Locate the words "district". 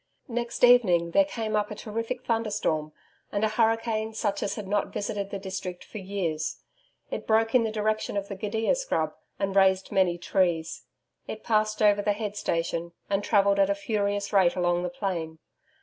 5.37-5.83